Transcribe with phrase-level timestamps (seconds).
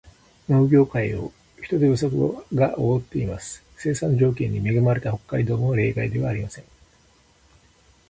[0.49, 1.31] 農業界を
[1.61, 3.61] 人手不足が覆っています。
[3.77, 6.63] 生産条件に恵まれた北海道も例外ではありません。